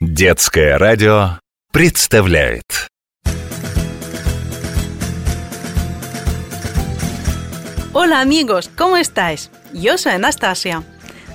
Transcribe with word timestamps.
Детское 0.00 0.76
радио 0.76 1.38
представляет 1.72 2.64
Hola 7.94 8.20
amigos, 8.20 8.68
¿cómo 8.76 8.98
estáis? 8.98 9.48
Yo 9.72 9.94
soy 9.96 10.16
Анастасия. 10.16 10.82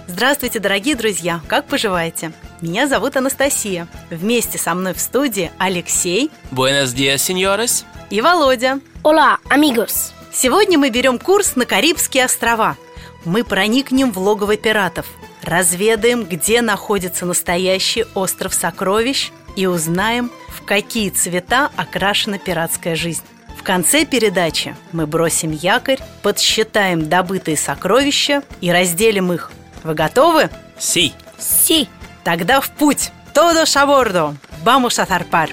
Здравствуйте, 0.08 0.60
дорогие 0.60 0.96
друзья, 0.96 1.42
как 1.48 1.66
поживаете? 1.66 2.34
Меня 2.62 2.88
зовут 2.88 3.18
Анастасия. 3.18 3.88
Вместе 4.12 4.60
со 4.60 4.76
мной 4.76 4.94
в 4.94 5.00
студии 5.00 5.52
Алексей 5.58 6.30
Buenos 6.52 6.94
días, 6.94 7.16
señores. 7.16 7.84
и 8.12 8.22
Володя. 8.22 8.80
Hola, 9.04 9.38
amigos. 9.50 10.12
Сегодня 10.32 10.78
мы 10.78 10.92
берем 10.92 11.18
курс 11.18 11.56
на 11.56 11.66
Карибские 11.66 12.26
острова. 12.26 12.78
Мы 13.26 13.44
проникнем 13.44 14.12
в 14.12 14.20
логово 14.20 14.56
пиратов, 14.56 15.08
разведаем, 15.44 16.24
где 16.26 16.62
находится 16.62 17.26
настоящий 17.26 18.06
остров 18.14 18.54
сокровищ 18.54 19.32
и 19.56 19.66
узнаем, 19.68 20.32
в 20.50 20.64
какие 20.64 21.10
цвета 21.10 21.70
окрашена 21.76 22.38
пиратская 22.38 22.96
жизнь. 22.96 23.24
В 23.58 23.64
конце 23.64 24.06
передачи 24.06 24.76
мы 24.92 25.06
бросим 25.06 25.52
якорь, 25.52 26.00
подсчитаем 26.24 27.10
добытые 27.10 27.58
сокровища 27.58 28.44
и 28.60 28.72
разделим 28.72 29.32
их. 29.32 29.52
Вы 29.84 29.94
готовы? 29.94 30.50
Sí. 30.80 31.14
Sí. 31.38 31.88
Тогда 32.24 32.62
в 32.62 32.70
путь! 32.70 33.12
A 33.34 33.86
bordo! 33.86 34.36
Vamos 34.64 35.00
a 35.00 35.06
zarpar! 35.06 35.50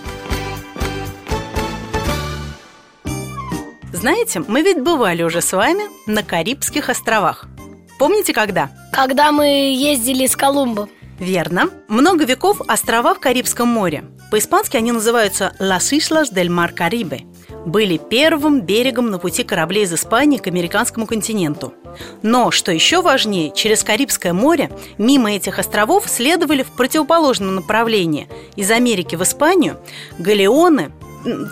Знаете, 3.93 4.41
мы 4.46 4.62
ведь 4.62 4.80
бывали 4.80 5.23
уже 5.23 5.41
с 5.41 5.52
вами 5.52 5.82
на 6.07 6.23
Карибских 6.23 6.88
островах. 6.88 7.46
Помните, 7.98 8.32
когда? 8.32 8.70
Когда 8.98 9.30
мы 9.30 9.47
ездили 9.77 10.27
с 10.27 10.34
Колумбом. 10.34 10.91
Верно. 11.20 11.70
Много 11.87 12.25
веков 12.25 12.61
острова 12.66 13.15
в 13.15 13.21
Карибском 13.21 13.69
море. 13.69 14.02
По-испански 14.33 14.77
они 14.77 14.91
называются 14.91 15.55
«Las 15.61 15.93
Islas 15.93 16.32
del 16.35 16.49
Mar 16.49 16.74
Caribe» 16.74 17.24
были 17.65 17.99
первым 17.99 18.60
берегом 18.63 19.10
на 19.10 19.18
пути 19.18 19.45
кораблей 19.45 19.85
из 19.85 19.93
Испании 19.93 20.38
к 20.38 20.46
американскому 20.46 21.07
континенту. 21.07 21.74
Но, 22.23 22.51
что 22.51 22.73
еще 22.73 23.02
важнее, 23.02 23.52
через 23.55 23.85
Карибское 23.85 24.32
море 24.32 24.71
мимо 24.96 25.33
этих 25.33 25.59
островов 25.59 26.09
следовали 26.09 26.62
в 26.62 26.71
противоположном 26.73 27.55
направлении 27.55 28.29
из 28.57 28.71
Америки 28.71 29.16
в 29.16 29.23
Испанию 29.23 29.79
галеоны, 30.18 30.90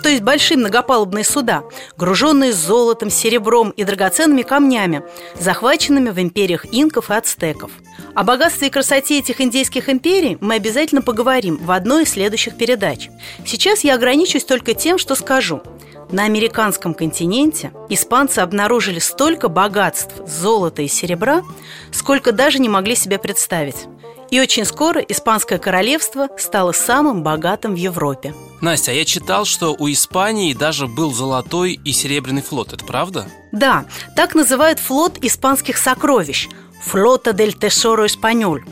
то 0.02 0.08
есть 0.08 0.22
большие 0.22 0.58
многопалубные 0.58 1.24
суда, 1.24 1.64
груженные 1.96 2.52
золотом, 2.52 3.10
серебром 3.10 3.70
и 3.70 3.84
драгоценными 3.84 4.42
камнями, 4.42 5.02
захваченными 5.38 6.10
в 6.10 6.20
империях 6.20 6.66
инков 6.72 7.10
и 7.10 7.14
ацтеков. 7.14 7.70
О 8.14 8.24
богатстве 8.24 8.68
и 8.68 8.70
красоте 8.70 9.18
этих 9.18 9.40
индейских 9.40 9.88
империй 9.88 10.38
мы 10.40 10.54
обязательно 10.54 11.02
поговорим 11.02 11.56
в 11.56 11.70
одной 11.70 12.04
из 12.04 12.10
следующих 12.10 12.56
передач. 12.56 13.08
Сейчас 13.44 13.84
я 13.84 13.94
ограничусь 13.94 14.44
только 14.44 14.74
тем, 14.74 14.98
что 14.98 15.14
скажу. 15.14 15.62
На 16.10 16.24
американском 16.24 16.94
континенте 16.94 17.72
испанцы 17.88 18.38
обнаружили 18.38 19.00
столько 19.00 19.48
богатств, 19.48 20.14
золота 20.26 20.82
и 20.82 20.88
серебра, 20.88 21.42
сколько 21.90 22.30
даже 22.30 22.60
не 22.60 22.68
могли 22.68 22.94
себе 22.94 23.18
представить. 23.18 23.86
И 24.30 24.40
очень 24.40 24.64
скоро 24.64 25.00
Испанское 25.00 25.58
королевство 25.58 26.28
стало 26.38 26.72
самым 26.72 27.22
богатым 27.22 27.74
в 27.74 27.78
Европе. 27.78 28.34
Настя, 28.60 28.92
я 28.92 29.04
читал, 29.04 29.44
что 29.44 29.74
у 29.78 29.90
Испании 29.90 30.54
даже 30.54 30.86
был 30.86 31.12
золотой 31.12 31.78
и 31.84 31.92
серебряный 31.92 32.42
флот. 32.42 32.72
Это 32.72 32.84
правда? 32.84 33.26
Да, 33.52 33.84
так 34.16 34.34
называют 34.34 34.78
флот 34.78 35.18
испанских 35.22 35.76
сокровищ– 35.76 36.48
«Флота 36.86 37.32
дель 37.32 37.52
Тесоро 37.52 38.06
Испаньоль». 38.06 38.64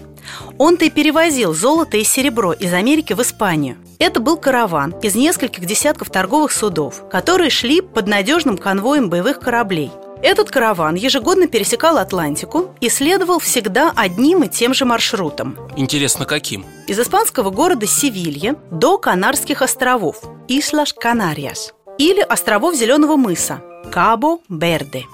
Он-то 0.57 0.85
и 0.85 0.91
перевозил 0.91 1.53
золото 1.53 1.97
и 1.97 2.05
серебро 2.05 2.53
из 2.53 2.73
Америки 2.73 3.13
в 3.13 3.21
Испанию. 3.21 3.77
Это 3.99 4.21
был 4.21 4.37
караван 4.37 4.95
из 5.03 5.15
нескольких 5.15 5.67
десятков 5.67 6.11
торговых 6.11 6.53
судов, 6.53 7.09
которые 7.11 7.51
шли 7.51 7.81
под 7.81 8.07
надежным 8.07 8.57
конвоем 8.57 9.11
боевых 9.11 9.41
кораблей. 9.41 9.91
Этот 10.23 10.51
караван 10.51 10.95
ежегодно 10.95 11.49
пересекал 11.49 11.99
Атлантику 11.99 12.75
и 12.81 12.89
следовал 12.89 13.39
всегда 13.39 13.93
одним 13.95 14.45
и 14.45 14.49
тем 14.49 14.75
же 14.75 14.85
маршрутом. 14.85 15.57
Интересно, 15.77 16.25
каким? 16.25 16.65
Из 16.87 16.99
испанского 16.99 17.51
города 17.51 17.87
Севилья 17.87 18.57
до 18.71 18.99
Канарских 18.99 19.63
островов 19.63 20.23
Ислаш 20.49 20.95
Канариас 20.95 21.75
или 21.99 22.21
островов 22.21 22.75
Зеленого 22.75 23.17
мыса 23.17 23.63
Кабо 23.93 24.39
Берде. 24.49 25.05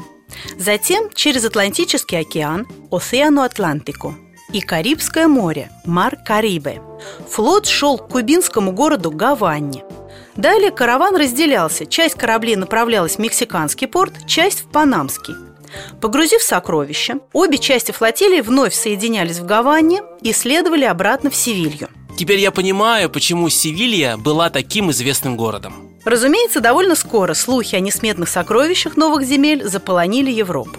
Затем 0.59 1.11
через 1.15 1.45
Атлантический 1.45 2.19
океан 2.19 2.67
Оceano 2.91 3.45
Атлантику 3.45 4.15
и 4.53 4.61
Карибское 4.61 5.29
море 5.29 5.71
Мар 5.85 6.17
Карибе. 6.25 6.81
Флот 7.29 7.67
шел 7.67 7.99
к 7.99 8.09
кубинскому 8.09 8.73
городу 8.73 9.11
Гаванне. 9.11 9.85
Далее 10.41 10.71
караван 10.71 11.17
разделялся. 11.17 11.85
Часть 11.85 12.15
кораблей 12.15 12.57
направлялась 12.57 13.17
в 13.17 13.19
Мексиканский 13.19 13.87
порт, 13.87 14.27
часть 14.27 14.61
в 14.61 14.71
Панамский. 14.71 15.35
Погрузив 16.01 16.43
сокровища, 16.43 17.19
обе 17.35 17.59
части 17.59 17.93
флотилии 17.93 18.41
вновь 18.41 18.73
соединялись 18.73 19.39
в 19.39 19.45
Гаване 19.45 20.03
и 20.23 20.33
следовали 20.33 20.87
обратно 20.87 21.29
в 21.29 21.37
Севилью. 21.37 21.91
Теперь 22.17 22.39
я 22.39 22.53
понимаю, 22.53 23.11
почему 23.11 23.51
Севилья 23.51 24.17
была 24.17 24.49
таким 24.49 24.91
известным 24.93 25.37
городом. 25.37 25.75
Разумеется, 26.07 26.61
довольно 26.61 26.95
скоро 26.95 27.35
слухи 27.35 27.77
о 27.77 27.81
несметных 27.81 28.31
сокровищах 28.31 28.97
новых 28.97 29.25
земель 29.25 29.69
заполонили 29.69 30.31
Европу. 30.31 30.79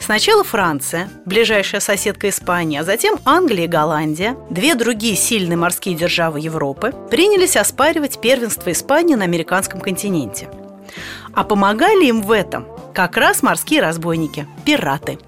Сначала 0.00 0.42
Франция, 0.42 1.10
ближайшая 1.26 1.80
соседка 1.80 2.30
Испании, 2.30 2.80
а 2.80 2.84
затем 2.84 3.18
Англия 3.26 3.66
и 3.66 3.68
Голландия, 3.68 4.34
две 4.48 4.74
другие 4.74 5.14
сильные 5.14 5.58
морские 5.58 5.94
державы 5.94 6.40
Европы, 6.40 6.92
принялись 7.10 7.56
оспаривать 7.56 8.20
первенство 8.20 8.72
Испании 8.72 9.14
на 9.14 9.24
американском 9.24 9.80
континенте. 9.80 10.48
А 11.34 11.44
помогали 11.44 12.06
им 12.06 12.22
в 12.22 12.32
этом 12.32 12.66
как 12.94 13.16
раз 13.18 13.42
морские 13.42 13.82
разбойники, 13.82 14.48
пираты. 14.64 15.18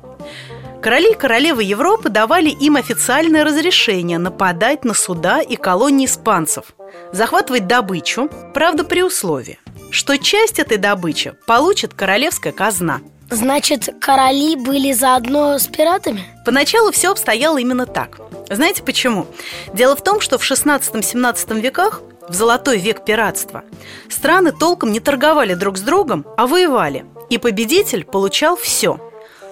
Короли 0.81 1.13
и 1.13 1.17
королевы 1.17 1.63
Европы 1.63 2.09
давали 2.09 2.49
им 2.49 2.75
официальное 2.75 3.45
разрешение 3.45 4.19
нападать 4.19 4.85
на 4.85 4.95
суда 4.95 5.43
и 5.43 5.55
колонии 5.55 6.07
испанцев, 6.07 6.75
захватывать 7.13 7.69
добычу, 7.69 8.29
правда 8.53 8.83
при 8.83 9.03
условии, 9.05 9.61
что 9.91 10.19
часть 10.19 10.59
этой 10.59 10.79
добычи 10.79 11.35
получит 11.47 11.95
королевская 11.95 12.53
казна– 12.53 13.01
Значит, 13.33 13.89
короли 13.99 14.57
были 14.57 14.93
заодно 14.93 15.59
с 15.59 15.67
пиратами? 15.67 16.23
Поначалу 16.45 16.93
все 16.93 17.13
обстояло 17.13 17.57
именно 17.57 17.87
так. 17.87 18.19
Знаете 18.51 18.83
почему? 18.83 19.27
Дело 19.73 19.97
в 19.97 20.05
том, 20.05 20.21
что 20.21 20.37
в 20.37 20.43
16-17 20.43 21.59
веках, 21.59 22.03
в 22.29 22.35
золотой 22.35 22.77
век 22.77 23.07
пиратства, 23.07 23.65
страны 24.11 24.53
толком 24.53 24.93
не 24.93 25.01
торговали 25.01 25.55
друг 25.55 25.79
с 25.79 25.81
другом, 25.81 26.27
а 26.37 26.47
воевали. 26.47 27.07
И 27.31 27.39
победитель 27.39 28.05
получал 28.05 28.55
все. 28.55 29.01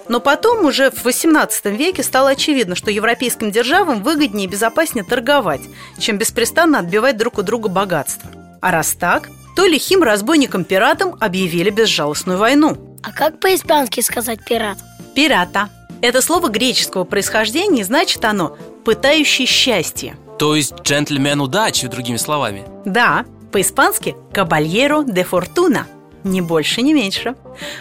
Но 0.07 0.19
потом, 0.19 0.63
уже 0.65 0.91
в 0.91 1.03
18 1.03 1.65
веке, 1.65 2.03
стало 2.03 2.29
очевидно, 2.29 2.75
что 2.75 2.91
европейским 2.91 3.49
державам 3.49 4.03
выгоднее 4.03 4.45
и 4.45 4.49
безопаснее 4.49 5.03
торговать, 5.03 5.61
чем 5.97 6.19
беспрестанно 6.19 6.77
отбивать 6.77 7.17
друг 7.17 7.39
у 7.39 7.41
друга 7.41 7.67
богатство. 7.67 8.29
А 8.61 8.69
раз 8.69 8.93
так, 8.93 9.27
то 9.55 9.65
лихим 9.65 10.03
разбойникам-пиратам 10.03 11.17
объявили 11.19 11.71
безжалостную 11.71 12.37
войну– 12.37 12.77
А 13.03 13.11
как 13.11 13.39
по-испански 13.39 14.01
сказать 14.01 14.43
пират? 14.45 14.77
Пирата. 15.15 15.69
Это 16.01 16.21
слово 16.21 16.49
греческого 16.49 17.03
происхождения, 17.03 17.83
значит 17.83 18.23
оно 18.25 18.57
«пытающий 18.83 19.45
счастье». 19.45 20.15
То 20.39 20.55
есть 20.55 20.73
джентльмен 20.81 21.39
удачи, 21.41 21.87
другими 21.87 22.17
словами. 22.17 22.65
Да, 22.85 23.25
по-испански 23.51 24.15
«кабальеро 24.33 25.03
де 25.03 25.23
фортуна». 25.23 25.87
Ни 26.23 26.41
больше, 26.41 26.81
ни 26.83 26.93
меньше. 26.93 27.35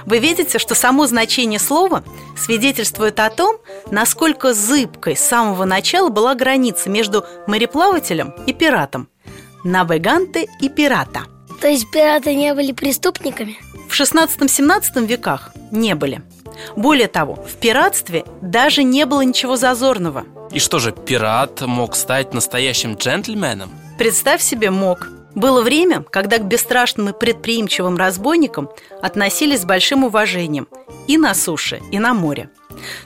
Вы 0.07 0.19
видите, 0.19 0.59
что 0.59 0.75
само 0.75 1.07
значение 1.07 1.59
слова 1.59 2.03
свидетельствует 2.37 3.21
о 3.21 3.29
том, 3.29 3.57
насколько 3.91 4.55
зыбкой 4.55 5.17
с 5.17 5.21
самого 5.21 5.65
начала 5.67 6.09
была 6.09 6.35
граница 6.35 6.89
между 6.89 7.25
мореплавателем 7.47 8.35
и 8.47 8.55
пиратом. 8.55 9.09
Навеганте 9.63 10.49
и 10.61 10.71
пирата. 10.71 11.25
То 11.60 11.68
есть 11.68 11.91
пираты 11.91 12.34
не 12.34 12.54
были 12.54 12.72
преступниками? 12.72 13.59
В 13.89 14.01
16-17 14.01 15.07
веках 15.07 15.53
не 15.71 15.95
были. 15.95 16.22
Более 16.77 17.09
того, 17.09 17.34
в 17.34 17.57
пиратстве 17.57 18.24
даже 18.41 18.83
не 18.83 19.04
было 19.07 19.22
ничего 19.22 19.57
зазорного. 19.57 20.24
И 20.53 20.59
что 20.59 20.78
же, 20.78 20.92
пират 20.92 21.60
мог 21.60 21.95
стать 21.95 22.34
настоящим 22.34 22.95
джентльменом? 22.95 23.71
Представь 23.98 24.42
себе, 24.42 24.71
мог. 24.71 25.09
Было 25.34 25.62
время, 25.62 26.03
когда 26.03 26.39
к 26.39 26.45
бесстрашным 26.45 27.10
и 27.10 27.18
предприимчивым 27.18 27.97
разбойникам 27.97 28.68
относились 29.01 29.60
с 29.60 29.65
большим 29.65 30.04
уважением 30.04 30.66
и 31.06 31.18
на 31.18 31.34
суше, 31.34 31.80
и 31.92 31.98
на 31.98 32.15
море. 32.15 32.51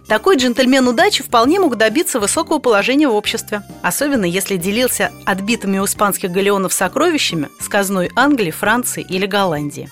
Такой 0.07 0.37
джентльмен 0.37 0.87
удачи 0.87 1.23
вполне 1.23 1.61
мог 1.61 1.77
добиться 1.77 2.21
высокого 2.21 2.59
положения 2.59 3.09
в 3.09 3.15
обществе, 3.15 3.63
особенно 3.83 4.25
если 4.25 4.57
делился 4.57 5.13
отбитыми 5.25 5.79
у 5.79 5.85
испанских 5.85 6.31
галеонов 6.31 6.73
сокровищами 6.73 7.49
с 7.61 7.69
казной 7.69 8.11
Англии, 8.15 8.51
Франции 8.51 9.05
или 9.09 9.27
Голландии. 9.27 9.91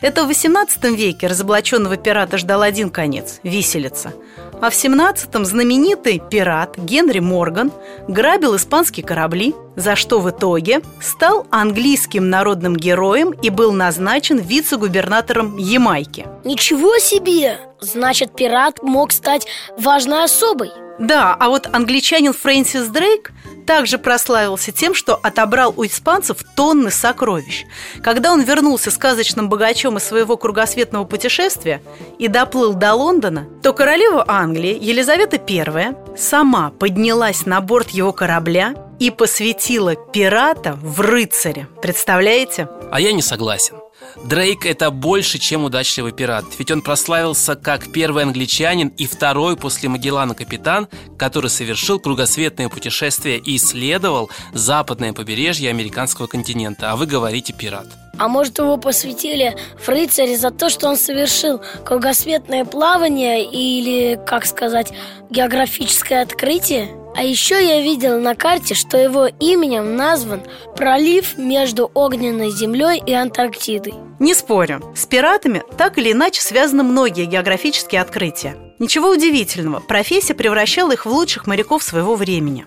Это 0.00 0.24
в 0.24 0.28
18 0.28 0.82
веке 0.96 1.26
разоблаченного 1.26 1.98
пирата 1.98 2.38
ждал 2.38 2.62
один 2.62 2.88
конец– 2.88 3.38
виселица. 3.42 4.14
А 4.62 4.70
в 4.70 4.72
17-м 4.72 5.44
знаменитый 5.44 6.22
пират 6.30 6.78
Генри 6.78 7.18
Морган 7.18 7.70
грабил 8.08 8.56
испанские 8.56 9.04
корабли, 9.04 9.54
за 9.76 9.96
что 9.96 10.20
в 10.20 10.30
итоге 10.30 10.80
стал 11.02 11.46
английским 11.50 12.30
народным 12.30 12.76
героем 12.76 13.30
и 13.30 13.50
был 13.50 13.72
назначен 13.72 14.38
вице-губернатором 14.38 15.58
Ямайки. 15.58 16.26
Ничего 16.44 16.98
себе! 16.98 17.58
Значит, 17.80 18.34
пират 18.34 18.82
мог 18.82 19.12
стать 19.12 19.46
важной 19.76 20.24
особой 20.24 20.70
Да, 21.00 21.34
а 21.40 21.48
вот 21.48 21.66
англичанин 21.72 22.34
Фрэнсис 22.34 22.88
Дрейк 22.88 23.32
также 23.66 23.96
прославился 23.96 24.70
тем, 24.70 24.94
что 24.94 25.14
отобрал 25.14 25.72
у 25.76 25.86
испанцев 25.86 26.36
тонны 26.54 26.90
сокровищ. 26.90 27.64
Когда 28.02 28.32
он 28.32 28.42
вернулся 28.42 28.90
сказочным 28.90 29.48
богачом 29.48 29.96
из 29.96 30.04
своего 30.04 30.36
кругосветного 30.36 31.04
путешествия 31.04 31.80
и 32.18 32.28
доплыл 32.28 32.74
до 32.74 32.92
Лондона, 32.92 33.46
то 33.62 33.72
королева 33.72 34.26
Англии 34.28 34.78
Елизавета 34.78 35.40
I 35.48 35.96
сама 36.18 36.70
поднялась 36.70 37.46
на 37.46 37.62
борт 37.62 37.90
его 37.90 38.12
корабля 38.12 38.74
и 39.00 39.10
посвятила 39.10 39.96
пирата 39.96 40.78
в 40.80 41.00
рыцаря. 41.00 41.66
Представляете? 41.82 42.68
А 42.92 43.00
я 43.00 43.12
не 43.12 43.22
согласен. 43.22 43.76
Дрейк– 44.24 44.66
это 44.66 44.90
больше, 44.90 45.38
чем 45.38 45.64
удачливый 45.64 46.12
пират, 46.12 46.44
ведь 46.58 46.70
он 46.70 46.82
прославился 46.82 47.54
как 47.54 47.92
первый 47.92 48.24
англичанин 48.24 48.88
и 48.88 49.06
второй 49.06 49.56
после 49.56 49.88
Магеллана 49.88 50.34
капитан, 50.34 50.88
который 51.16 51.48
совершил 51.48 51.98
кругосветное 51.98 52.68
путешествие 52.68 53.38
и 53.38 53.56
исследовал 53.56 54.30
западное 54.52 55.12
побережье 55.12 55.70
американского 55.70 56.26
континента, 56.26 56.92
а 56.92 56.96
вы 56.96 57.06
говорите 57.06 57.52
пират. 57.52 57.86
А 58.18 58.28
может 58.28 58.58
его 58.58 58.76
посвятили 58.76 59.56
в 59.78 59.88
рыцаре 59.88 60.36
за 60.36 60.50
то, 60.50 60.68
что 60.68 60.88
он 60.88 60.96
совершил 60.96 61.62
кругосветное 61.84 62.64
плавание 62.66 63.44
или, 63.44 64.20
как 64.26 64.44
сказать, 64.44 64.92
географическое 65.30 66.22
открытие? 66.22 66.99
А 67.14 67.22
еще 67.22 67.54
я 67.54 67.80
видел 67.80 68.20
на 68.20 68.34
карте, 68.34 68.74
что 68.74 68.96
его 68.96 69.26
именем 69.26 69.96
назван 69.96 70.42
пролив 70.76 71.36
между 71.36 71.90
огненной 71.94 72.50
землей 72.50 73.02
и 73.04 73.12
Антарктидой. 73.12 73.94
Не 74.18 74.34
спорю, 74.34 74.82
с 74.94 75.06
пиратами 75.06 75.62
так 75.76 75.98
или 75.98 76.12
иначе 76.12 76.40
связаны 76.40 76.82
многие 76.82 77.24
географические 77.24 78.00
открытия. 78.00 78.56
Ничего 78.78 79.10
удивительного, 79.10 79.80
профессия 79.80 80.34
превращала 80.34 80.92
их 80.92 81.04
в 81.04 81.10
лучших 81.10 81.46
моряков 81.46 81.82
своего 81.82 82.14
времени. 82.14 82.66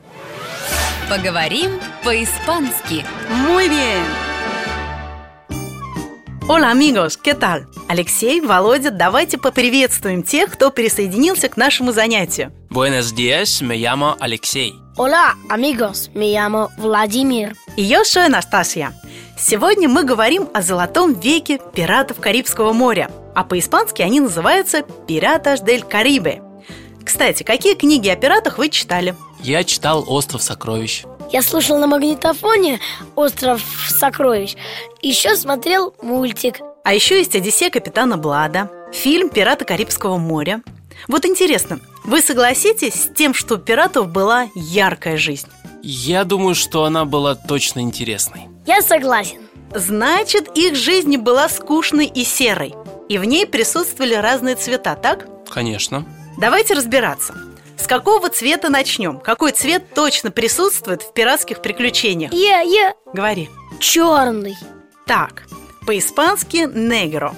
Поговорим 1.10 1.80
по-испански. 2.04 3.06
Muy 3.48 3.68
bien! 3.68 4.33
Hola, 6.46 6.72
amigos, 6.72 7.18
¿qué 7.18 7.36
tal? 7.36 7.68
Алексей, 7.88 8.42
Володя, 8.42 8.92
давайте 8.92 9.38
поприветствуем 9.38 10.24
тех, 10.24 10.52
кто 10.52 10.72
присоединился 10.72 11.48
к 11.48 11.56
нашему 11.56 11.94
занятию. 11.94 12.52
Buenos 12.70 13.14
días, 13.16 13.62
me 13.62 13.78
llamo 13.78 14.18
Алексей. 14.20 14.74
Hola, 14.98 15.36
amigos, 15.50 16.12
me 16.14 16.34
llamo 16.34 16.70
Владимир. 16.78 17.54
И 17.78 17.84
я 17.84 18.04
Шоя 18.04 18.28
Настасья. 18.28 18.94
Сегодня 19.40 19.88
мы 19.88 20.04
говорим 20.04 20.50
о 20.54 20.62
золотом 20.62 21.14
веке 21.14 21.62
пиратов 21.74 22.20
Карибского 22.20 22.74
моря, 22.74 23.10
а 23.34 23.46
по-испански 23.46 24.02
они 24.02 24.20
называются 24.20 24.84
«Пираташ 25.08 25.62
дель 25.62 25.84
Карибе». 25.84 26.42
Кстати, 27.06 27.44
какие 27.44 27.76
книги 27.76 28.10
о 28.10 28.18
пиратах 28.18 28.58
вы 28.58 28.68
читали? 28.70 29.16
Я 29.42 29.64
читал 29.64 30.04
«Остров 30.08 30.42
сокровищ». 30.42 31.06
Я 31.34 31.42
слушал 31.42 31.80
на 31.80 31.88
магнитофоне 31.88 32.80
«Остров 33.16 33.60
сокровищ». 33.90 34.56
Еще 35.02 35.36
смотрел 35.36 35.96
мультик. 36.04 36.60
А 36.84 36.94
еще 36.94 37.18
есть 37.18 37.36
«Одиссея 37.36 37.72
капитана 37.72 38.18
Блада», 38.18 38.70
фильм 38.94 39.30
«Пираты 39.30 39.66
Карибского 39.66 40.18
моря». 40.18 40.62
Вот 41.08 41.26
интересно, 41.26 41.80
вы 42.04 42.22
согласитесь 42.22 42.94
с 42.94 43.16
тем, 43.16 43.34
что 43.34 43.56
у 43.56 43.58
пиратов 43.58 44.10
была 44.10 44.48
яркая 44.54 45.18
жизнь? 45.18 45.48
Я 45.82 46.24
думаю, 46.24 46.54
что 46.54 46.84
она 46.84 47.04
была 47.04 47.34
точно 47.34 47.80
интересной. 47.80 48.42
Я 48.68 48.84
согласен. 48.84 49.40
Значит, 49.74 50.56
их 50.56 50.76
жизнь 50.76 51.18
была 51.18 51.50
скучной 51.50 52.06
и 52.06 52.24
серой. 52.24 52.76
И 53.10 53.18
в 53.18 53.26
ней 53.26 53.48
присутствовали 53.48 54.14
разные 54.14 54.56
цвета, 54.56 54.94
так? 54.94 55.26
Конечно. 55.50 56.06
Давайте 56.38 56.76
разбираться. 56.76 57.34
С 57.84 57.86
какого 57.86 58.30
цвета 58.30 58.70
начнем? 58.70 59.20
Какой 59.20 59.52
цвет 59.52 59.94
точно 59.94 60.32
присутствует 60.32 61.02
в 61.02 61.12
пиратских 61.12 61.62
приключениях? 61.62 62.32
Я, 62.32 62.62
я 62.62 62.94
Говори. 63.12 63.50
черный. 63.78 64.56
Так, 65.06 65.44
по-испански 65.86 66.70
«негро». 66.74 67.36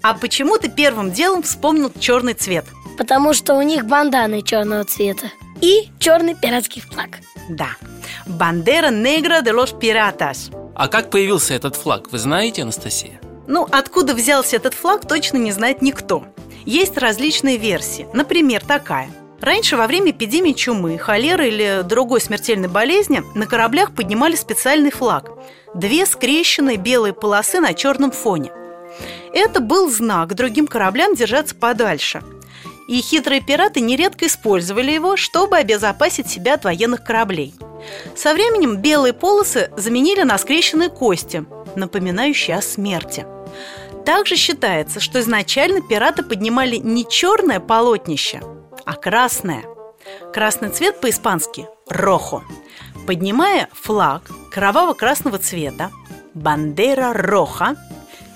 А 0.00 0.14
почему 0.14 0.56
ты 0.56 0.70
первым 0.70 1.12
делом 1.12 1.42
вспомнил 1.42 1.92
черный 2.00 2.32
цвет? 2.32 2.64
Потому 2.96 3.34
что 3.34 3.52
у 3.52 3.60
них 3.60 3.84
банданы 3.84 4.40
черного 4.40 4.84
цвета. 4.84 5.30
И 5.60 5.90
черный 5.98 6.34
пиратский 6.34 6.80
флаг. 6.80 7.18
Да, 7.50 7.68
«Бандера 8.24 8.88
негра 8.88 9.42
de 9.42 9.52
los 9.52 9.78
piratas». 9.78 10.50
А 10.74 10.88
как 10.88 11.10
появился 11.10 11.52
этот 11.52 11.76
флаг, 11.76 12.10
вы 12.10 12.16
знаете, 12.16 12.62
Анастасия? 12.62 13.20
Ну, 13.46 13.68
откуда 13.70 14.14
взялся 14.14 14.56
этот 14.56 14.72
флаг, 14.72 15.06
точно 15.06 15.36
не 15.36 15.52
знает 15.52 15.82
никто. 15.82 16.24
Есть 16.64 16.96
различные 16.96 17.58
версии. 17.58 18.08
Например, 18.14 18.64
такая. 18.64 19.10
Раньше 19.40 19.76
во 19.76 19.86
время 19.86 20.12
эпидемии 20.12 20.52
чумы, 20.52 20.98
холеры 20.98 21.48
или 21.48 21.82
другой 21.84 22.20
смертельной 22.20 22.68
болезни 22.68 23.22
на 23.34 23.46
кораблях 23.46 23.94
поднимали 23.94 24.34
специальный 24.34 24.90
флаг. 24.90 25.30
Две 25.74 26.06
скрещенные 26.06 26.76
белые 26.76 27.12
полосы 27.12 27.60
на 27.60 27.74
черном 27.74 28.10
фоне. 28.10 28.50
Это 29.34 29.60
был 29.60 29.90
знак 29.90 30.34
другим 30.34 30.66
кораблям 30.66 31.14
держаться 31.14 31.54
подальше. 31.54 32.22
И 32.88 33.00
хитрые 33.00 33.40
пираты 33.40 33.80
нередко 33.80 34.26
использовали 34.26 34.92
его, 34.92 35.16
чтобы 35.16 35.56
обезопасить 35.56 36.28
себя 36.28 36.54
от 36.54 36.64
военных 36.64 37.04
кораблей. 37.04 37.54
Со 38.14 38.32
временем 38.32 38.76
белые 38.76 39.12
полосы 39.12 39.70
заменили 39.76 40.22
на 40.22 40.38
скрещенные 40.38 40.88
кости, 40.88 41.44
напоминающие 41.74 42.56
о 42.56 42.62
смерти. 42.62 43.26
Также 44.06 44.36
считается, 44.36 45.00
что 45.00 45.20
изначально 45.20 45.80
пираты 45.82 46.22
поднимали 46.22 46.76
не 46.76 47.06
черное 47.06 47.58
полотнище, 47.58 48.40
а 48.86 48.94
красное. 48.94 49.64
Красный 50.32 50.70
цвет 50.70 51.00
по-испански– 51.00 51.66
рохо. 51.88 52.42
Поднимая 53.06 53.68
флаг 53.72 54.22
кроваво-красного 54.52 55.38
цвета, 55.38 55.90
бандера 56.32 57.12
роха, 57.12 57.76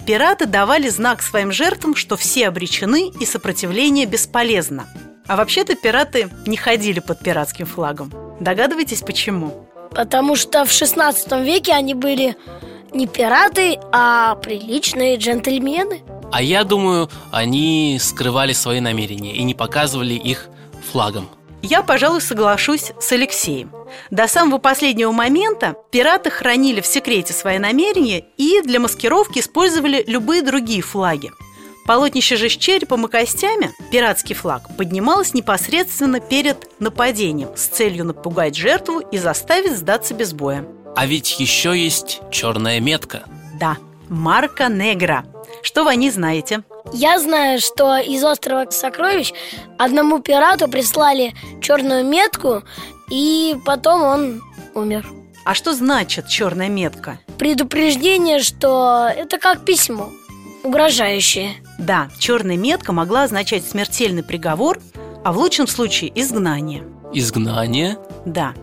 пираты 0.06 0.46
давали 0.46 0.88
знак 0.88 1.22
своим 1.22 1.52
жертвам, 1.52 1.94
что 1.94 2.16
все 2.16 2.48
обречены 2.48 3.10
и 3.20 3.24
сопротивление 3.24 4.06
бесполезно. 4.06 4.88
А 5.26 5.36
вообще-то 5.36 5.76
пираты 5.76 6.28
не 6.46 6.56
ходили 6.56 6.98
под 6.98 7.20
пиратским 7.20 7.66
флагом. 7.66 8.12
Догадываетесь, 8.40 9.02
почему? 9.02 9.68
Потому 9.92 10.34
что 10.34 10.64
в 10.64 10.72
16 10.72 11.32
веке 11.44 11.72
они 11.72 11.94
были 11.94 12.36
не 12.92 13.06
пираты, 13.06 13.78
а 13.92 14.34
приличные 14.36 15.16
джентльмены. 15.16 16.02
А 16.32 16.42
я 16.42 16.64
думаю, 16.64 17.10
они 17.32 17.98
скрывали 18.00 18.52
свои 18.52 18.80
намерения 18.80 19.34
и 19.34 19.42
не 19.42 19.54
показывали 19.54 20.14
их 20.14 20.48
флагом. 20.90 21.28
Я, 21.62 21.82
пожалуй, 21.82 22.20
соглашусь 22.20 22.92
с 22.98 23.12
Алексеем. 23.12 23.70
До 24.10 24.26
самого 24.28 24.58
последнего 24.58 25.12
момента 25.12 25.74
пираты 25.90 26.30
хранили 26.30 26.80
в 26.80 26.86
секрете 26.86 27.32
свои 27.32 27.58
намерения 27.58 28.24
и 28.38 28.62
для 28.62 28.80
маскировки 28.80 29.40
использовали 29.40 30.02
любые 30.06 30.42
другие 30.42 30.80
флаги. 30.80 31.30
Полотнище 31.86 32.36
же 32.36 32.48
с 32.48 32.52
черепом 32.52 33.06
и 33.06 33.10
костями, 33.10 33.72
пиратский 33.90 34.34
флаг, 34.34 34.74
поднималось 34.76 35.34
непосредственно 35.34 36.20
перед 36.20 36.80
нападением 36.80 37.48
с 37.56 37.66
целью 37.66 38.04
напугать 38.04 38.54
жертву 38.56 39.00
и 39.00 39.18
заставить 39.18 39.76
сдаться 39.76 40.14
без 40.14 40.32
боя. 40.32 40.64
А 40.96 41.06
ведь 41.06 41.40
еще 41.40 41.76
есть 41.76 42.20
черная 42.30 42.80
метка. 42.80 43.24
Да, 43.58 43.76
марка 44.10 44.68
негра. 44.68 45.24
Что 45.62 45.84
вы 45.84 45.92
о 45.92 45.94
ней 45.94 46.10
знаете? 46.10 46.62
Я 46.92 47.18
знаю, 47.18 47.60
что 47.60 47.96
из 47.96 48.22
острова 48.24 48.70
сокровищ 48.70 49.32
одному 49.78 50.18
пирату 50.18 50.68
прислали 50.68 51.34
черную 51.62 52.04
метку, 52.04 52.62
и 53.10 53.56
потом 53.64 54.02
он 54.02 54.42
умер. 54.74 55.06
А 55.44 55.54
что 55.54 55.72
значит 55.72 56.28
черная 56.28 56.68
метка? 56.68 57.18
Предупреждение, 57.38 58.40
что 58.40 59.10
это 59.14 59.38
как 59.38 59.64
письмо, 59.64 60.10
угрожающее. 60.62 61.54
Да, 61.78 62.08
черная 62.18 62.56
метка 62.56 62.92
могла 62.92 63.24
означать 63.24 63.64
смертельный 63.64 64.22
приговор, 64.22 64.78
а 65.24 65.32
в 65.32 65.38
лучшем 65.38 65.66
случае 65.66 66.12
изгнание. 66.20 66.84
Изгнание? 67.12 67.96
Да. 68.26 68.54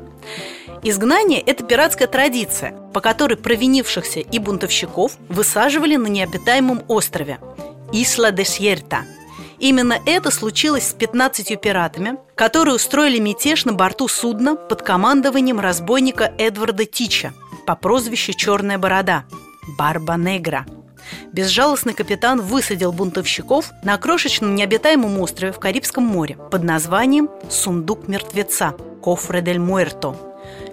Изгнание– 0.84 1.42
это 1.46 1.64
пиратская 1.64 2.08
традиция, 2.08 2.74
по 2.94 3.02
которой 3.02 3.36
провинившихся 3.36 4.20
и 4.20 4.40
бунтовщиков 4.40 5.14
высаживали 5.30 5.96
на 5.96 6.08
необитаемом 6.08 6.84
острове– 6.88 7.40
Исла 7.92 8.32
Десьерта. 8.32 9.06
Именно 9.60 9.98
это 10.06 10.30
случилось 10.30 10.90
с 10.90 10.94
15 10.94 11.60
пиратами, 11.60 12.18
которые 12.36 12.76
устроили 12.76 13.18
мятеж 13.18 13.66
на 13.66 13.74
борту 13.74 14.08
судна 14.08 14.56
под 14.56 14.84
командованием 14.84 15.60
разбойника 15.60 16.32
Эдварда 16.38 16.86
Тича 16.86 17.34
по 17.66 17.76
прозвищу 17.76 18.34
«Черная 18.34 18.78
борода»– 18.78 19.26
Барба 19.78 20.16
Негра. 20.16 20.66
безжалостный 21.32 21.94
капитан 21.94 22.40
высадил 22.40 22.92
бунтовщиков 22.92 23.72
на 23.84 23.98
крошечном 23.98 24.54
необитаемом 24.54 25.20
острове 25.20 25.52
в 25.52 25.60
Карибском 25.60 26.04
море 26.04 26.38
под 26.52 26.64
названием 26.64 27.30
«Сундук 27.50 28.08
мертвеца»– 28.08 28.76
«Кофре 29.02 29.42
дель 29.42 29.60
Муэрто». 29.60 30.27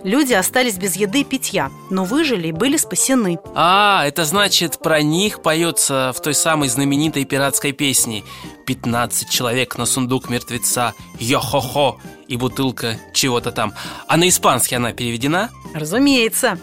Люди 0.05 0.35
остались 0.35 0.77
без 0.77 0.97
еды 0.97 1.23
и 1.23 1.25
питья, 1.25 1.71
но 1.89 2.05
выжили 2.05 2.49
и 2.49 2.53
были 2.53 2.77
спасены. 2.77 3.39
А, 3.55 4.05
это 4.07 4.27
значит, 4.27 4.79
про 4.79 5.01
них 5.01 5.41
поется 5.41 6.13
в 6.15 6.21
той 6.21 6.35
самой 6.35 6.69
знаменитой 6.69 7.25
пиратской 7.25 7.73
песне 7.73 8.23
«15 8.67 9.31
человек 9.31 9.79
на 9.79 9.87
сундук 9.87 10.29
мертвеца, 10.29 10.93
йо-хо-хо» 11.19 11.99
и 12.29 12.37
бутылка 12.37 12.99
чего-то 13.15 13.51
там. 13.51 13.73
А 14.07 14.19
на 14.19 14.29
испанский 14.29 14.75
она 14.75 14.93
переведена? 14.93 15.49
Разумеется. 15.75 16.59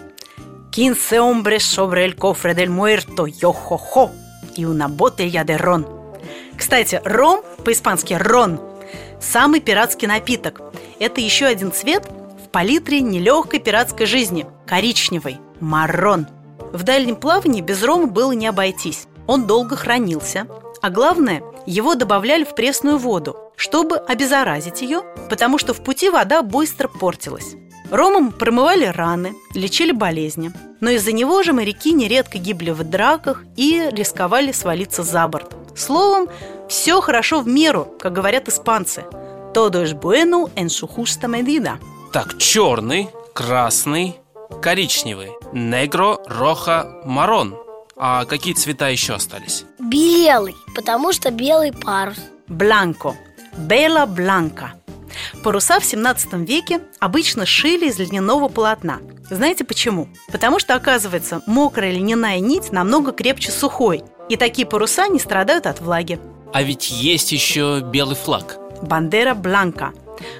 «Quince 0.71 1.17
hombres 1.17 1.63
sobre 1.63 2.05
el 2.05 2.15
cofre 2.15 2.53
del 2.53 2.69
muerto, 2.69 3.25
йо-хо-хо» 3.25 4.12
и 4.55 4.65
«Una 4.65 4.88
botella 4.88 5.43
de 5.43 5.57
ron». 5.57 5.88
Кстати, 6.55 7.01
ром, 7.03 7.41
по-испански 7.65 8.13
«рон», 8.13 8.60
самый 9.19 9.62
пиратский 9.62 10.07
напиток. 10.07 10.62
Это 11.00 11.19
еще 11.19 11.48
один 11.48 11.71
цвет– 11.71 12.07
палитре 12.51 13.01
нелегкой 13.01 13.60
пиратской 13.60 14.05
жизни– 14.05 14.46
коричневый, 14.67 15.39
маррон. 15.60 16.27
В 16.74 16.84
дальнем 16.84 17.15
плавании 17.15 17.62
без 17.62 17.84
рома 17.84 18.08
было 18.08 18.31
не 18.34 18.48
обойтись. 18.48 19.08
Он 19.27 19.48
долго 19.48 19.75
хранился, 19.75 20.48
а 20.81 20.89
главное, 20.89 21.41
его 21.65 21.96
добавляли 21.96 22.43
в 22.43 22.55
пресную 22.55 22.98
воду, 22.98 23.38
чтобы 23.55 23.98
обеззаразить 23.98 24.81
ее, 24.81 25.03
потому 25.29 25.58
что 25.58 25.74
в 25.74 25.84
пути 25.84 26.10
вода 26.10 26.41
быстро 26.41 26.88
портилась. 26.88 27.55
Ромом 27.91 28.31
промывали 28.31 28.86
раны, 28.86 29.34
лечили 29.53 29.91
болезни. 29.91 30.51
Но 30.79 30.89
из-за 30.91 31.12
него 31.12 31.43
же 31.43 31.53
моряки 31.53 31.93
нередко 31.93 32.38
гибли 32.38 32.72
в 32.72 32.84
драках 32.84 33.43
и 33.58 33.89
рисковали 33.91 34.51
свалиться 34.51 35.03
за 35.03 35.27
борт. 35.27 35.55
Словом, 35.77 36.27
все 36.67 37.01
хорошо 37.01 37.41
в 37.41 37.48
меру, 37.48 37.88
как 38.00 38.13
говорят 38.13 38.48
испанцы. 38.48 39.03
Todo 39.53 39.84
es 39.84 39.93
bueno 39.93 40.50
en 40.55 40.70
su 40.70 40.88
justa 40.88 41.27
medida– 41.27 41.77
так, 42.11 42.37
черный, 42.37 43.09
красный, 43.33 44.17
коричневый 44.61 45.31
Негро, 45.53 46.19
роха, 46.25 47.01
марон. 47.05 47.55
А 47.95 48.25
какие 48.25 48.53
цвета 48.53 48.89
еще 48.89 49.13
остались? 49.13 49.63
Белый, 49.79 50.55
потому 50.75 51.13
что 51.13 51.31
белый 51.31 51.71
парус. 51.71 52.17
Бланко, 52.47 53.15
бела 53.57 54.05
бланка. 54.05 54.73
Паруса 55.43 55.79
в 55.79 55.85
17 55.85 56.33
веке 56.33 56.81
обычно 56.99 57.45
шили 57.45 57.87
из 57.87 57.97
льняного 57.99 58.49
полотна. 58.49 58.99
Знаете 59.29 59.63
почему? 59.63 60.09
Потому 60.31 60.59
что, 60.59 60.75
оказывается, 60.75 61.41
мокрая 61.47 61.91
льняная 61.91 62.39
нить 62.39 62.73
намного 62.73 63.13
крепче 63.13 63.49
сухой 63.51 64.03
И 64.27 64.35
такие 64.35 64.67
паруса 64.67 65.07
не 65.07 65.19
страдают 65.19 65.65
от 65.65 65.79
влаги. 65.79 66.19
А 66.53 66.61
ведь 66.61 66.91
есть 66.91 67.31
еще 67.31 67.81
белый 67.81 68.15
флаг. 68.17 68.57
Бандера 68.81 69.33
Бланка 69.33 69.93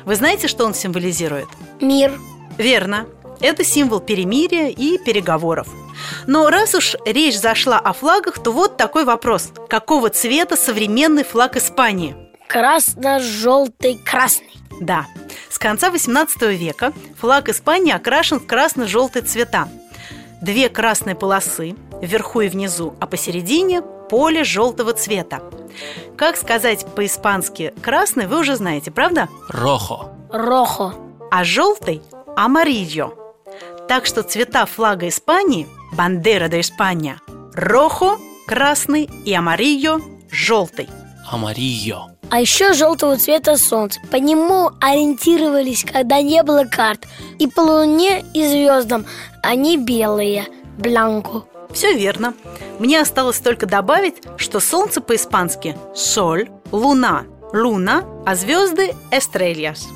вы 0.05 0.15
знаете, 0.15 0.47
что 0.47 0.65
он 0.65 0.73
символизирует? 0.73 1.47
Мир. 1.79 2.19
Верно. 2.57 3.07
Это 3.39 3.63
символ 3.63 4.00
перемирия 4.00 4.69
и 4.69 4.97
переговоров. 4.97 5.67
Но 6.27 6.50
раз 6.50 6.75
уж 6.75 6.95
речь 7.05 7.39
зашла 7.39 7.79
о 7.79 7.93
флагах, 7.93 8.39
то 8.39 8.51
вот 8.51 8.77
такой 8.77 9.03
вопрос. 9.03 9.51
Какого 9.67 10.09
цвета 10.09 10.55
современный 10.55 11.23
флаг 11.23 11.57
Испании? 11.57 12.15
Красно-желтый 12.47 13.97
красный. 13.97 14.47
Да. 14.79 15.07
С 15.50 15.57
конца 15.57 15.89
18 15.89 16.41
века 16.57 16.93
флаг 17.19 17.50
Испании 17.50 17.93
окрашен 17.93 18.39
в 18.39 18.47
красно-желтый 18.47 19.21
цвета. 19.21 19.67
Две 20.41 20.69
красные 20.69 21.15
полосы 21.15 21.75
вверху 22.01 22.41
и 22.41 22.50
внизу, 22.50 22.95
а 23.00 23.07
посередине 23.07 23.81
поле 23.81 24.43
желтого 24.43 24.93
цвета. 24.93 25.41
Как 26.17 26.37
сказать 26.37 26.85
по-испански 26.95 27.73
«красный» 27.81 28.27
вы 28.27 28.39
уже 28.39 28.55
знаете, 28.55 28.91
правда? 28.91 29.27
Рохо. 29.49 30.09
Рохо. 30.31 30.93
А 31.31 31.43
желтый– 31.43 32.01
амарильо. 32.35 33.11
Так 33.87 34.05
что 34.05 34.23
цвета 34.23 34.65
флага 34.65 35.07
Испании– 35.07 35.67
бандера 35.93 36.47
де 36.47 36.59
Испания– 36.59 37.19
рохо– 37.53 38.17
красный 38.47 39.09
и 39.25 39.33
амарильо– 39.33 39.99
желтый. 40.31 40.89
Амарильо. 41.29 42.11
А 42.29 42.39
еще 42.39 42.73
желтого 42.73 43.17
цвета 43.17 43.57
солнце. 43.57 43.99
По 44.09 44.15
нему 44.15 44.71
ориентировались, 44.79 45.83
когда 45.83 46.21
не 46.21 46.43
было 46.43 46.63
карт. 46.63 47.05
И 47.39 47.47
по 47.47 47.59
луне, 47.59 48.23
и 48.33 48.47
звездам 48.47 49.05
они 49.43 49.77
белые– 49.77 50.45
бланко. 50.77 51.43
Все 51.73 51.93
верно. 51.93 52.33
Мне 52.79 52.99
осталось 52.99 53.39
только 53.39 53.65
добавить, 53.65 54.21
что 54.37 54.59
солнце 54.59 55.01
по-испански 55.01 55.75
«соль», 55.95 56.49
луна– 56.71 57.25
«луна», 57.53 58.03
а 58.25 58.35
звезды– 58.35 58.93
«эстрельяс». 59.11 59.87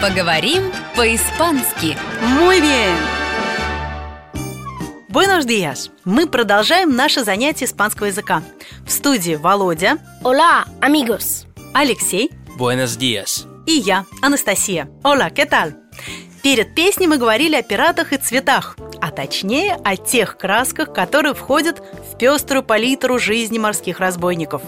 Поговорим 0.00 0.70
по-испански. 0.94 1.96
Muy 2.38 2.60
bien! 2.60 2.96
Buenos 5.08 5.46
días! 5.46 5.90
Мы 6.04 6.26
продолжаем 6.26 6.94
наше 6.94 7.24
занятие 7.24 7.64
испанского 7.64 8.06
языка. 8.06 8.42
В 8.84 8.90
студии 8.92 9.34
Володя, 9.36 9.98
Hola, 10.22 10.66
amigos. 10.80 11.46
Алексей 11.72 12.30
Buenos 12.58 12.96
días. 12.98 13.46
и 13.66 13.72
я, 13.78 14.04
Анастасия. 14.22 14.88
Hola, 15.02 15.30
¿qué 15.30 15.46
tal? 15.46 15.74
Перед 16.46 16.76
песней 16.76 17.08
мы 17.08 17.18
говорили 17.18 17.56
о 17.56 17.62
пиратах 17.64 18.12
и 18.12 18.18
цветах, 18.18 18.76
а 19.00 19.10
точнее 19.10 19.76
о 19.82 19.96
тех 19.96 20.38
красках, 20.38 20.92
которые 20.92 21.34
входят 21.34 21.80
в 21.80 22.16
пеструю 22.18 22.62
палитру 22.62 23.18
жизни 23.18 23.58
морских 23.58 23.98
разбойников. 23.98 24.62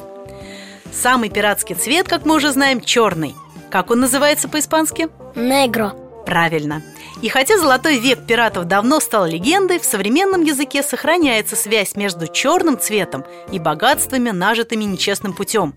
Самый 0.90 1.30
пиратский 1.30 1.76
цвет, 1.76 2.08
как 2.08 2.26
мы 2.26 2.34
уже 2.34 2.50
знаем, 2.50 2.80
черный. 2.80 3.36
Как 3.70 3.92
он 3.92 4.00
называется 4.00 4.48
по-испански? 4.48 5.08
Негро. 5.36 5.94
Правильно. 6.26 6.82
И 7.22 7.28
хотя 7.28 7.56
золотой 7.58 8.00
век 8.00 8.26
пиратов 8.26 8.64
давно 8.64 8.98
стал 8.98 9.26
легендой, 9.26 9.78
в 9.78 9.84
современном 9.84 10.42
языке 10.42 10.82
сохраняется 10.82 11.54
связь 11.54 11.94
между 11.94 12.26
черным 12.26 12.76
цветом 12.76 13.24
и 13.52 13.60
богатствами, 13.60 14.30
нажитыми 14.30 14.82
нечестным 14.82 15.32
путем. 15.32 15.74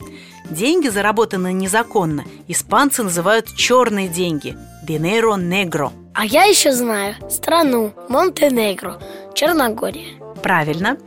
Деньги, 0.49 0.87
заработанные 0.87 1.53
незаконно, 1.53 2.25
испанцы 2.47 3.03
называют 3.03 3.55
черные 3.55 4.07
деньги– 4.07 4.57
«dinero 4.85 5.35
negro». 5.37 5.91
А 6.13 6.25
я 6.25 6.43
еще 6.43 6.73
знаю 6.73 7.15
страну 7.29 7.93
Монтенегро, 8.09 8.99
Черногория. 9.33 10.19
Правильно. 10.43 10.97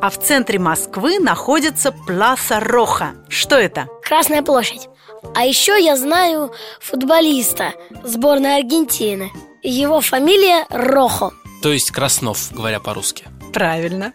А 0.00 0.10
в 0.10 0.18
центре 0.18 0.58
Москвы 0.58 1.18
находится 1.18 1.92
Пласа 1.92 2.60
Роха. 2.60 3.14
Что 3.28 3.56
это? 3.56 3.86
Красная 4.02 4.42
площадь. 4.42 4.88
А 5.34 5.44
еще 5.44 5.82
я 5.82 5.96
знаю 5.96 6.52
футболиста 6.80 7.72
сборной 8.02 8.56
Аргентины. 8.56 9.30
Его 9.62 10.00
фамилия 10.00 10.66
Рохо. 10.68 11.32
То 11.62 11.72
есть 11.72 11.90
Краснов, 11.90 12.52
говоря 12.52 12.80
по-русски. 12.80 13.26
Правильно. 13.52 14.12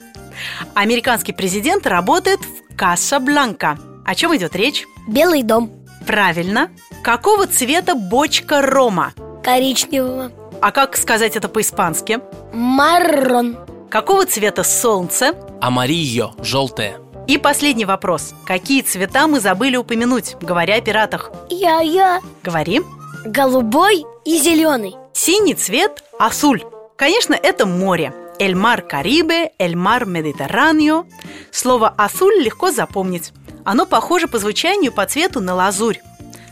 Американский 0.75 1.33
президент 1.33 1.87
работает 1.87 2.39
в 2.41 2.75
Касабланка. 2.75 3.77
О 4.05 4.15
чем 4.15 4.35
идет 4.35 4.55
речь? 4.55 4.85
Белый 5.07 5.43
дом. 5.43 5.71
Правильно. 6.05 6.69
Какого 7.03 7.47
цвета 7.47 7.95
бочка 7.95 8.61
рома? 8.61 9.13
Коричневого. 9.43 10.31
А 10.61 10.71
как 10.71 10.97
сказать 10.97 11.37
это 11.37 11.47
по-испански? 11.47 12.19
Маррон. 12.53 13.57
Какого 13.89 14.25
цвета 14.25 14.63
солнце? 14.63 15.33
Амарильо, 15.61 16.33
желтое. 16.43 16.99
И 17.27 17.37
последний 17.37 17.85
вопрос. 17.85 18.33
Какие 18.45 18.81
цвета 18.81 19.27
мы 19.27 19.39
забыли 19.39 19.77
упомянуть, 19.77 20.35
говоря 20.41 20.75
о 20.75 20.81
пиратах? 20.81 21.31
Я-я. 21.49 22.19
Говори. 22.43 22.81
Голубой 23.25 24.05
и 24.25 24.37
зеленый. 24.37 24.95
Синий 25.13 25.53
цвет– 25.53 26.03
асуль. 26.19 26.63
Конечно, 26.97 27.33
это 27.33 27.65
море. 27.65 28.13
Эль 28.39 28.55
мар 28.55 28.81
Карибе, 28.81 29.51
эль 29.57 29.75
мар 29.75 30.05
Медiterráneo. 30.05 31.05
Слово 31.51 31.93
«асуль» 31.97 32.41
легко 32.41 32.71
запомнить. 32.71 33.31
Оно 33.65 33.85
похоже 33.85 34.27
по 34.27 34.37
звучанию 34.37 34.91
по 34.91 35.05
цвету 35.05 35.39
на 35.41 35.55
лазурь. 35.55 35.99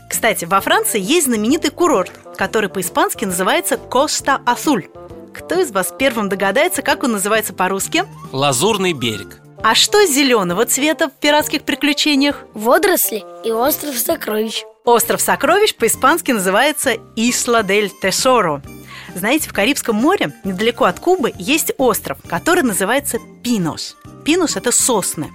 Кстати, 0.08 0.44
во 0.44 0.60
Франции 0.60 1.00
есть 1.00 1.26
знаменитый 1.26 1.70
курорт, 1.70 2.12
который 2.36 2.68
по-испански 2.68 3.24
называется 3.24 3.76
Коста 3.76 4.40
Асуль. 4.46 4.88
Кто 5.34 5.60
из 5.60 5.70
вас 5.70 5.92
первым 5.96 6.28
догадается, 6.28 6.82
как 6.82 7.04
он 7.04 7.12
называется 7.12 7.52
по-русски? 7.52 8.04
Лазурный 8.32 8.92
берег. 8.92 9.40
А 9.62 9.74
что 9.74 10.04
зеленого 10.06 10.64
цвета 10.66 11.08
в 11.08 11.12
пиратских 11.12 11.62
приключениях? 11.64 12.44
Водоросли 12.54 13.24
и 13.44 13.50
остров 13.50 13.96
сокровищ. 13.98 14.62
Остров 14.84 15.20
сокровищ 15.20 15.74
по-испански 15.74 16.32
называется 16.32 16.96
Исла 17.16 17.62
дель 17.62 17.90
Тесоро. 18.00 18.62
Знаете, 19.14 19.48
в 19.48 19.52
Карибском 19.52 19.96
море, 19.96 20.32
недалеко 20.44 20.84
от 20.84 21.00
Кубы, 21.00 21.32
есть 21.38 21.72
остров, 21.76 22.18
который 22.28 22.62
называется 22.62 23.18
Пинос. 23.42 23.96
Пинос– 24.24 24.56
это 24.56 24.70
сосны. 24.70 25.30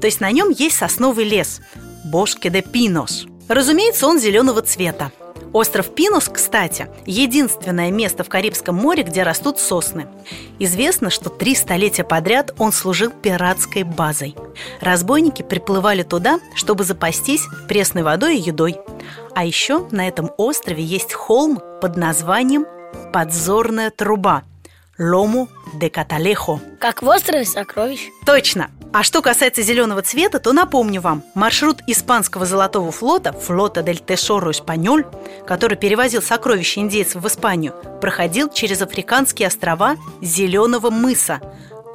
То 0.00 0.06
есть 0.06 0.20
на 0.20 0.30
нем 0.30 0.50
есть 0.50 0.76
сосновый 0.76 1.24
лес– 1.24 1.60
Боске 2.04 2.48
де 2.48 2.62
Пинос. 2.62 3.26
Разумеется, 3.48 4.06
он 4.06 4.18
зеленого 4.18 4.62
цвета. 4.62 5.10
Остров 5.52 5.94
Пинус, 5.94 6.28
кстати, 6.28 6.88
единственное 7.06 7.90
место 7.90 8.22
в 8.22 8.28
Карибском 8.28 8.74
море, 8.74 9.02
где 9.02 9.22
растут 9.22 9.58
сосны. 9.58 10.06
Известно, 10.58 11.08
что 11.08 11.30
три 11.30 11.54
столетия 11.54 12.04
подряд 12.04 12.54
он 12.58 12.70
служил 12.70 13.10
пиратской 13.10 13.82
базой. 13.82 14.36
Разбойники 14.80 15.42
приплывали 15.42 16.02
туда, 16.02 16.40
чтобы 16.54 16.84
запастись 16.84 17.46
пресной 17.66 18.02
водой 18.02 18.36
и 18.36 18.42
едой. 18.42 18.76
А 19.34 19.44
еще 19.44 19.88
на 19.90 20.06
этом 20.06 20.30
острове 20.36 20.84
есть 20.84 21.14
холм 21.14 21.62
под 21.80 21.96
названием 21.96 22.66
Подзорная 23.12 23.90
труба 23.90 24.44
Лому 24.98 25.48
де 25.74 25.88
Каталехо. 25.88 26.60
Как 26.78 27.02
в 27.02 27.08
острове 27.08 27.44
сокровищ. 27.44 28.10
Точно! 28.26 28.70
А 28.92 29.02
что 29.02 29.20
касается 29.20 29.62
зеленого 29.62 30.02
цвета, 30.02 30.38
то 30.38 30.52
напомню 30.52 31.00
вам, 31.00 31.22
маршрут 31.34 31.82
испанского 31.86 32.46
золотого 32.46 32.90
флота, 32.90 33.32
флота 33.32 33.82
дель 33.82 33.98
Тесоро 33.98 34.50
Испаньоль, 34.50 35.04
который 35.46 35.76
перевозил 35.76 36.22
сокровища 36.22 36.80
индейцев 36.80 37.22
в 37.22 37.26
Испанию, 37.28 37.74
проходил 38.00 38.48
через 38.48 38.80
африканские 38.80 39.48
острова 39.48 39.96
Зеленого 40.22 40.90
мыса 40.90 41.40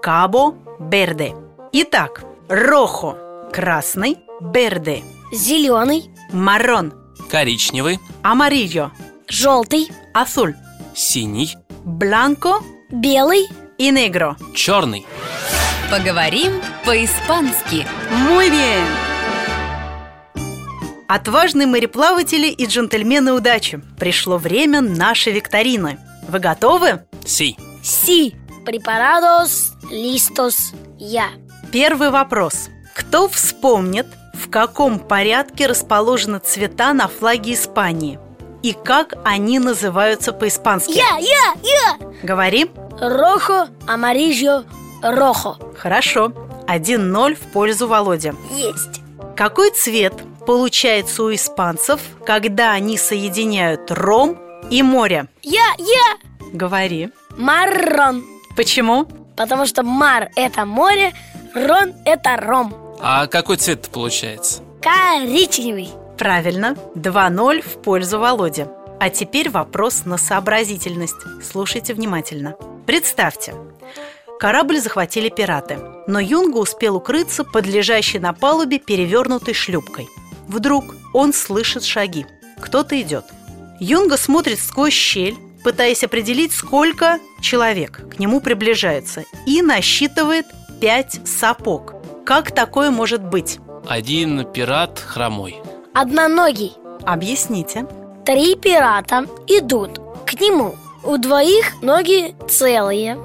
Кабо 0.04 0.54
Берде. 0.80 1.34
Итак, 1.72 2.24
Рохо– 2.48 3.18
красный, 3.52 4.20
Берде. 4.40 5.04
Зеленый,– 5.32 6.12
маррон, 6.32 6.94
Коричневый, 7.32 8.00
Амарильо. 8.22 8.92
Желтый,– 9.28 9.90
азуль, 10.14 10.54
синий, 10.94 11.58
Бланко 11.84 12.60
белый, 12.94 13.50
и 13.78 13.90
Негро. 13.92 14.38
черный. 14.56 15.06
Поговорим 15.90 16.62
по-испански. 16.86 17.86
Muy 18.30 18.50
bien! 18.50 18.86
Отважные 21.08 21.68
мореплаватели 21.68 22.48
и 22.48 22.66
джентльмены 22.66 23.34
удачи! 23.34 23.82
Пришло 24.00 24.38
время 24.38 24.82
нашей 24.82 25.34
викторины. 25.34 26.00
Вы 26.28 26.40
готовы? 26.40 27.04
Си. 27.26 27.58
си. 27.84 28.36
Preparados, 28.66 29.74
listos, 29.92 30.74
я. 30.98 31.28
Первый 31.72 32.10
вопрос. 32.12 32.70
Кто 32.96 33.28
вспомнит, 33.28 34.08
в 34.34 34.50
каком 34.50 35.00
порядке 35.00 35.68
расположены 35.68 36.40
цвета 36.40 36.94
на 36.94 37.08
флаге 37.08 37.54
Испании? 37.54 38.20
И 38.64 38.72
как 38.74 39.16
они 39.26 39.60
называются 39.60 40.32
по-испански? 40.32 40.94
Я, 40.94 41.18
я, 41.18 41.54
я. 41.62 41.98
Говори. 42.24 42.72
Рохо, 43.00 43.70
amarillo, 43.88 44.66
рохо. 45.02 45.58
Хорошо. 45.78 46.32
1-0 46.68 47.36
в 47.36 47.52
пользу 47.52 47.88
Володи. 47.88 48.32
Есть. 48.52 49.02
Какой 49.36 49.72
цвет 49.72 50.14
получается 50.46 51.24
у 51.24 51.34
испанцев, 51.34 52.00
когда 52.26 52.72
они 52.72 52.98
соединяют 52.98 53.92
ром 53.92 54.38
и 54.70 54.82
море? 54.84 55.28
Я, 55.42 55.74
я. 55.78 56.18
Говори. 56.54 57.10
Маррон. 57.38 58.24
Почему? 58.56 59.08
Потому 59.36 59.66
что 59.66 59.84
мар– 59.84 60.30
это 60.36 60.66
море, 60.66 61.14
рон– 61.56 61.94
это 62.06 62.38
ром. 62.38 62.74
А 63.02 63.28
какой 63.28 63.58
цвет 63.58 63.90
получается? 63.90 64.62
Коричневый. 64.82 65.90
Правильно. 66.18 66.76
2-0 66.96 67.62
в 67.62 67.82
пользу 67.82 68.20
Володи. 68.20 68.66
А 69.00 69.10
теперь 69.10 69.50
вопрос 69.50 70.06
на 70.06 70.18
сообразительность. 70.18 71.16
Слушайте 71.44 71.94
внимательно. 71.94 72.56
Представьте, 72.86 73.56
корабль 74.40 74.80
захватили 74.80 75.30
пираты, 75.30 75.80
но 76.08 76.20
Юнга 76.20 76.58
успел 76.58 76.98
укрыться 76.98 77.44
под 77.44 77.66
лежащей 77.66 78.20
на 78.20 78.34
палубе 78.34 78.80
перевернутой 78.80 79.54
шлюпкой. 79.54 80.08
Вдруг 80.48 80.96
он 81.14 81.34
слышит 81.34 81.84
шаги. 81.84 82.26
Кто-то 82.60 83.00
идет. 83.00 83.26
Юнга 83.80 84.18
смотрит 84.18 84.60
сквозь 84.60 84.94
щель, 84.94 85.38
пытаясь 85.64 86.04
определить, 86.04 86.52
сколько 86.52 87.20
человек 87.42 88.02
к 88.10 88.20
нему 88.20 88.42
приближается, 88.42 89.24
и 89.46 89.62
насчитывает 89.62 90.46
пять 90.82 91.20
сапог. 91.26 91.94
Как 92.26 92.54
такое 92.54 92.92
может 92.92 93.24
быть? 93.24 93.60
Один 93.88 94.46
пират 94.52 95.00
хромой. 95.00 95.62
Одноногий. 95.94 96.74
Объясните. 97.06 97.86
Три 98.26 98.56
пирата 98.56 99.26
идут 99.48 100.00
к 100.26 100.40
нему. 100.40 100.76
У 101.04 101.18
двоих 101.18 101.82
ноги 101.82 102.36
целые, 102.48 103.20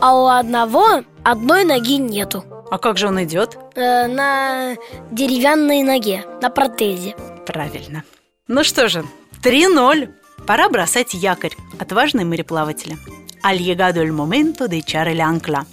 а 0.00 0.14
у 0.14 0.26
одного 0.26 1.02
одной 1.24 1.64
ноги 1.64 1.96
нету. 1.98 2.44
А 2.70 2.78
как 2.78 2.98
же 2.98 3.08
он 3.08 3.22
идет? 3.24 3.56
Э, 3.74 4.06
на 4.06 4.76
деревянной 5.10 5.82
ноге, 5.82 6.24
на 6.42 6.50
протезе. 6.50 7.14
Правильно. 7.46 8.04
Ну 8.46 8.62
что 8.64 8.88
же, 8.88 9.04
3-0. 9.42 10.10
Пора 10.46 10.68
бросать 10.68 11.14
якорь. 11.14 11.56
Отважные 11.78 12.26
мореплаватели. 12.26 12.96
Аль 13.42 13.58
llegado 13.58 14.02
el 14.02 14.12
momento 14.12 14.68
de 14.68 14.78
echar 14.78 15.06
el 15.08 15.20
ancla. 15.20 15.64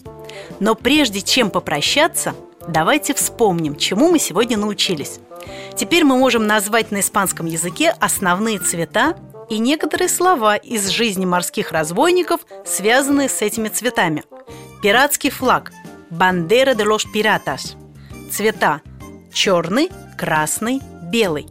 Но 0.59 0.75
прежде 0.75 1.21
чем 1.21 1.49
попрощаться, 1.49 2.33
давайте 2.67 3.13
вспомним, 3.13 3.75
чему 3.75 4.09
мы 4.09 4.19
сегодня 4.19 4.57
научились. 4.57 5.19
Теперь 5.75 6.03
мы 6.03 6.17
можем 6.17 6.47
назвать 6.47 6.91
на 6.91 6.99
испанском 6.99 7.45
языке 7.45 7.93
основные 7.99 8.59
цвета 8.59 9.15
и 9.51 9.59
некоторые 9.59 10.07
слова 10.07 10.55
из 10.55 10.87
жизни 10.87 11.25
морских 11.25 11.73
разбойников, 11.73 12.39
связанные 12.65 13.27
с 13.27 13.41
этими 13.41 13.67
цветами. 13.67 14.23
Пиратский 14.81 15.29
флаг– 15.29 15.73
Бандера 16.09 16.73
de 16.73 16.85
los 16.85 17.05
Piratas. 17.13 17.75
Цвета– 18.31 18.79
черный, 19.33 19.89
красный, 20.17 20.79
белый. 21.11 21.47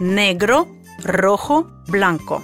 Негро, 0.00 0.66
рохо, 1.04 1.66
бланко. 1.86 2.40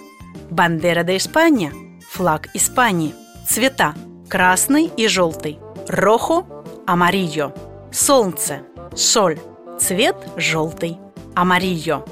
Бандера 0.50 1.02
де 1.02 1.16
Испания– 1.16 1.72
флаг 2.10 2.48
Испании. 2.52 3.14
Цвета– 3.48 3.94
красный 4.28 4.90
и 4.98 5.08
желтый. 5.08 5.58
Рохо, 5.88 6.44
амарильо. 6.86 7.54
Солнце– 7.90 8.60
соль. 8.94 9.38
Цвет– 9.80 10.16
желтый. 10.36 10.98
Амарильо. 11.34 12.04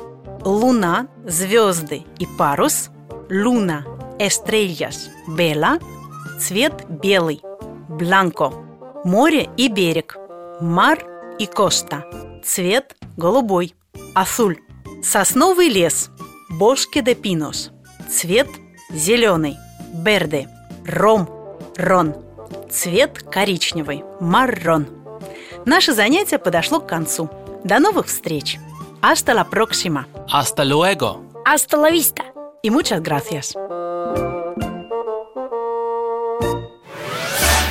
Луна, 0.45 1.09
звезды 1.27 2.05
и 2.19 2.27
парус. 2.39 2.91
Луна, 3.31 3.85
estrellas, 4.19 5.09
vela. 5.29 5.79
Цвет 6.39 6.87
белый. 6.89 7.43
Бланко. 7.89 8.53
Море 9.05 9.49
и 9.57 9.69
берег. 9.69 10.17
Мар 10.61 11.05
и 11.39 11.47
коста. 11.47 12.05
Цвет 12.45 12.97
голубой. 13.17 13.75
Азуль. 14.15 14.59
Сосновый 15.03 15.69
лес. 15.69 16.11
Бошке 16.51 17.03
де 17.03 17.15
пинос. 17.15 17.71
Цвет 18.09 18.49
зеленый. 18.91 19.57
Берде. 19.93 20.49
Ром. 20.87 21.29
Рон. 21.77 22.15
Цвет 22.71 23.23
коричневый. 23.23 24.05
Маррон. 24.21 24.87
Наше 25.67 25.93
занятие 25.93 26.39
подошло 26.39 26.81
к 26.81 26.89
концу. 26.89 27.29
До 27.65 27.81
новых 27.81 28.07
встреч! 28.07 28.59
Hasta 29.02 29.34
la 29.34 29.50
próxima! 29.50 30.08
Hasta 30.32 30.64
luego. 30.66 31.24
Hasta 31.46 31.78
la 31.78 31.90
vista. 31.90 32.34
Y 32.62 32.70
muchas 32.70 33.02
gracias! 33.04 33.56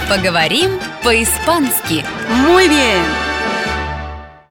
Поговорим 0.09 0.78
по-испански. 1.02 2.05
Muy 2.46 2.68
bien! 2.68 3.25